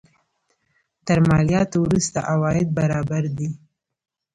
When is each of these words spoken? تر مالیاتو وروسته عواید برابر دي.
تر 1.05 1.17
مالیاتو 1.29 1.77
وروسته 1.85 2.19
عواید 2.31 2.67
برابر 2.77 3.23
دي. 3.37 3.49